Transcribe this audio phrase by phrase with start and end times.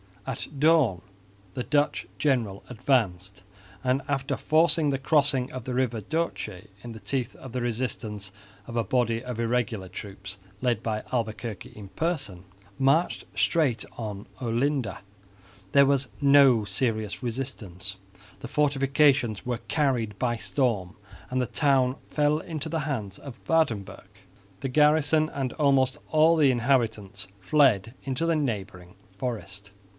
[0.25, 1.01] At dawn
[1.55, 3.43] the Dutch general advanced
[3.83, 8.31] and, after forcing the crossing of the river Doce in the teeth of the resistance
[8.67, 12.45] of a body of irregular troops led by Albuquerque in person,
[12.79, 14.99] marched straight on Olinda.
[15.71, 17.97] There was no serious resistance.
[18.39, 20.95] The fortifications were carried by storm
[21.29, 24.09] and the town fell into the hands of Waerdenburgh.
[24.61, 29.71] The garrison and almost all the inhabitants fled into the neighbouring forest.